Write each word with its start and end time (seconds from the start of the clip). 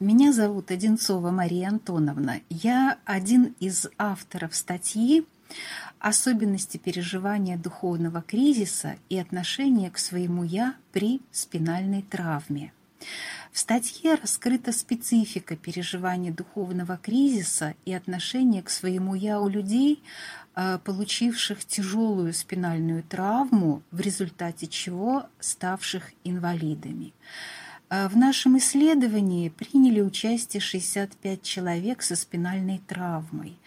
Меня 0.00 0.32
зовут 0.32 0.70
Одинцова 0.70 1.30
Мария 1.30 1.68
Антоновна. 1.68 2.40
Я 2.48 2.96
один 3.04 3.54
из 3.60 3.86
авторов 3.98 4.56
статьи 4.56 5.26
«Особенности 5.98 6.78
переживания 6.78 7.58
духовного 7.58 8.22
кризиса 8.22 8.96
и 9.10 9.18
отношения 9.18 9.90
к 9.90 9.98
своему 9.98 10.42
«я» 10.42 10.74
при 10.92 11.20
спинальной 11.32 12.00
травме». 12.00 12.72
В 13.52 13.58
статье 13.58 14.14
раскрыта 14.14 14.72
специфика 14.72 15.54
переживания 15.54 16.32
духовного 16.32 16.96
кризиса 16.96 17.74
и 17.84 17.92
отношения 17.92 18.62
к 18.62 18.70
своему 18.70 19.14
«я» 19.14 19.38
у 19.38 19.48
людей, 19.48 20.02
э, 20.56 20.78
получивших 20.82 21.62
тяжелую 21.66 22.32
спинальную 22.32 23.02
травму, 23.02 23.82
в 23.90 24.00
результате 24.00 24.66
чего 24.66 25.26
ставших 25.40 26.10
инвалидами. 26.24 27.12
Э, 27.90 28.08
в 28.08 28.16
нашем 28.16 28.56
исследовании 28.58 29.48
приняли 29.48 30.00
участие 30.00 30.60
65 30.60 31.42
человек 31.42 32.02
со 32.02 32.16
спинальной 32.16 32.80
травмой. 32.86 33.58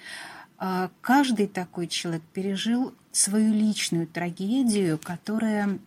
Э, 0.59 0.90
каждый 1.02 1.48
такой 1.48 1.88
человек 1.88 2.23
пережил 2.34 2.94
свою 3.12 3.54
личную 3.54 4.08
трагедию, 4.08 4.98
которая 4.98 5.78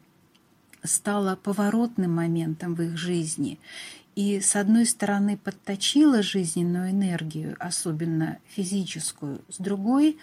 стала 0.87 1.37
поворотным 1.37 2.15
моментом 2.15 2.75
в 2.75 2.83
их 2.83 2.97
жизни 2.97 3.59
и, 4.17 4.41
с 4.41 4.57
одной 4.57 4.87
стороны, 4.87 5.37
подточила 5.37 6.23
жизненную 6.23 6.91
энергию, 6.91 7.55
особенно 7.61 8.39
физическую, 8.49 9.43
с 9.51 9.59
другой 9.59 10.17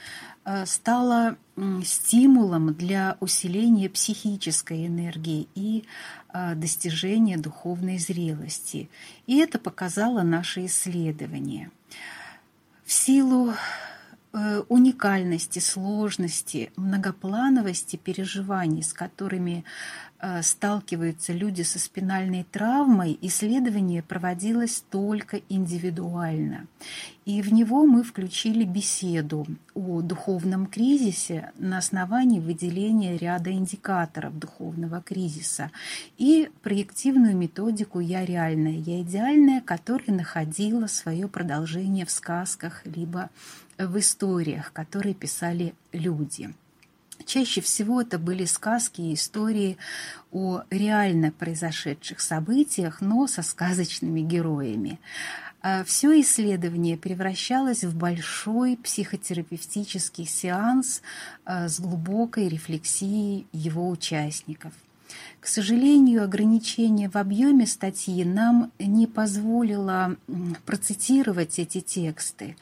э, 0.46 0.66
стала 0.66 1.38
стимулом 1.86 2.74
для 2.74 3.18
усиления 3.20 3.90
психической 3.90 4.88
энергии 4.88 5.48
и 5.54 5.86
э, 6.34 6.56
достижения 6.56 7.38
духовной 7.38 8.00
зрелости. 8.00 8.90
И 9.28 9.38
это 9.38 9.60
показало 9.60 10.24
наше 10.24 10.66
исследование. 10.66 11.70
В 12.86 12.92
силу 12.92 13.54
уникальности, 14.68 15.60
сложности, 15.60 16.72
многоплановости 16.76 17.98
переживаний, 17.98 18.82
с 18.82 18.92
которыми 18.92 19.64
э, 20.20 20.42
сталкиваются 20.42 21.34
люди 21.34 21.62
со 21.62 21.78
спинальной 21.78 22.44
травмой, 22.44 23.16
исследование 23.22 24.02
проводилось 24.02 24.84
только 24.90 25.42
индивидуально. 25.50 26.66
И 27.26 27.44
в 27.44 27.54
него 27.54 27.86
мы 27.86 28.04
включили 28.04 28.64
беседу 28.64 29.46
о 29.76 30.02
духовном 30.02 30.66
кризисе 30.66 31.52
на 31.58 31.78
основании 31.78 32.40
выделения 32.40 33.18
ряда 33.18 33.52
индикаторов 33.52 34.38
духовного 34.40 35.00
кризиса 35.02 35.70
и 36.18 36.50
проективную 36.64 37.38
методику 37.38 38.00
«Я 38.00 38.26
реальная, 38.26 38.74
я 38.74 39.02
идеальная», 39.02 39.62
которая 39.62 40.18
находила 40.18 40.88
свое 40.88 41.28
продолжение 41.28 42.06
в 42.06 42.12
сказках 42.12 42.82
либо 42.86 43.30
в 43.78 43.98
историях, 43.98 44.72
которые 44.74 45.14
писали 45.14 45.74
люди. 45.92 46.54
Чаще 47.26 47.62
всего 47.62 48.02
это 48.02 48.18
были 48.18 48.46
сказки 48.46 49.02
и 49.02 49.14
истории 49.14 49.78
о 50.32 50.64
реально 50.70 51.32
произошедших 51.32 52.20
событиях, 52.20 53.02
но 53.02 53.28
со 53.28 53.44
сказочными 53.44 54.22
героями. 54.22 55.00
А 55.62 55.86
Все 55.86 56.20
исследование 56.20 56.98
превращалось 56.98 57.86
в 57.86 57.96
большой 57.96 58.76
психотерапевтический 58.76 60.26
сеанс 60.26 61.02
а, 61.46 61.70
с 61.70 61.80
глубокой 61.80 62.50
рефлексией 62.50 63.48
его 63.54 63.90
участников. 63.90 64.74
К 65.40 65.48
сожалению, 65.48 66.24
ограничение 66.24 67.10
в 67.10 67.16
объеме 67.16 67.66
статьи 67.66 68.26
нам 68.26 68.72
не 68.80 69.08
позволило 69.08 70.18
процитировать 70.66 71.60
эти 71.60 71.80
тексты 71.80 72.58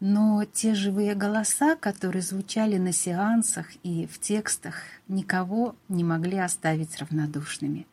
но 0.00 0.44
те 0.44 0.74
живые 0.74 1.14
голоса, 1.14 1.74
которые 1.74 2.22
звучали 2.22 2.76
на 2.76 2.92
сеансах 2.92 3.66
и 3.82 4.06
в 4.06 4.20
текстах, 4.20 4.74
никого 5.08 5.74
не 5.88 6.04
могли 6.04 6.38
оставить 6.38 6.98
равнодушными. 6.98 7.86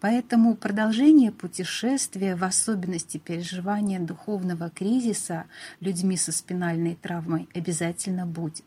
Поэтому 0.00 0.54
продолжение 0.54 1.32
путешествия, 1.32 2.36
в 2.36 2.44
особенности 2.44 3.18
переживания 3.18 3.98
духовного 3.98 4.70
кризиса 4.70 5.46
людьми 5.80 6.16
со 6.16 6.30
спинальной 6.30 6.94
травмой, 6.94 7.48
обязательно 7.54 8.26
будет. 8.26 8.64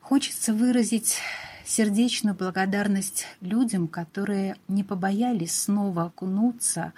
Хочется 0.00 0.54
выразить 0.54 1.18
сердечную 1.64 2.34
благодарность 2.34 3.26
людям, 3.40 3.88
которые 3.88 4.56
не 4.68 4.84
побоялись 4.84 5.62
снова 5.62 6.04
окунуться 6.06 6.92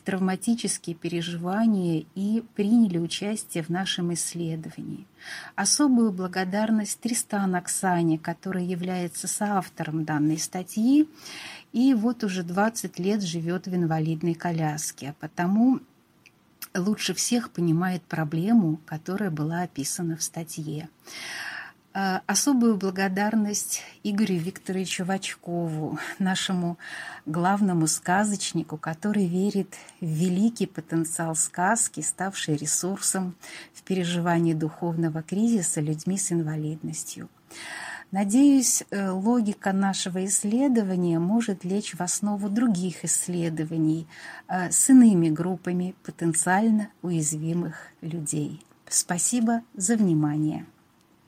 травматические 0.00 0.96
переживания 0.96 2.04
и 2.14 2.42
приняли 2.54 2.98
участие 2.98 3.62
в 3.62 3.68
нашем 3.68 4.14
исследовании. 4.14 5.06
Особую 5.54 6.12
благодарность 6.12 6.98
Тристан 7.00 7.54
Оксане, 7.54 8.18
который 8.18 8.64
является 8.64 9.28
соавтором 9.28 10.04
данной 10.04 10.38
статьи 10.38 11.08
и 11.72 11.94
вот 11.94 12.24
уже 12.24 12.42
20 12.42 12.98
лет 12.98 13.22
живет 13.22 13.66
в 13.66 13.74
инвалидной 13.74 14.34
коляске, 14.34 15.10
а 15.10 15.14
потому 15.20 15.80
лучше 16.74 17.14
всех 17.14 17.50
понимает 17.50 18.02
проблему, 18.02 18.80
которая 18.86 19.30
была 19.30 19.62
описана 19.62 20.16
в 20.16 20.22
статье. 20.22 20.88
Э, 21.94 22.20
особую 22.26 22.76
благодарность 22.76 23.82
Игорю 24.02 24.36
Викторовичу 24.36 25.04
Вачкову, 25.04 25.98
нашему 26.18 26.78
главному 27.26 27.86
сказочнику, 27.86 28.78
который 28.78 29.26
верит 29.26 29.74
в 30.00 30.06
великий 30.06 30.66
потенциал 30.66 31.36
сказки, 31.36 32.00
ставший 32.00 32.56
ресурсом 32.56 33.34
в 33.74 33.82
переживании 33.82 34.54
духовного 34.54 35.22
кризиса 35.22 35.82
людьми 35.82 36.16
с 36.16 36.32
инвалидностью. 36.32 37.28
Надеюсь, 38.10 38.84
э, 38.90 39.10
логика 39.10 39.72
нашего 39.72 40.24
исследования 40.24 41.18
может 41.18 41.62
лечь 41.64 41.94
в 41.94 42.00
основу 42.00 42.48
других 42.48 43.04
исследований 43.04 44.06
э, 44.48 44.70
с 44.70 44.88
иными 44.88 45.28
группами 45.28 45.94
потенциально 46.04 46.88
уязвимых 47.02 47.88
людей. 48.00 48.64
Спасибо 48.88 49.62
за 49.74 49.96
внимание. 49.96 50.64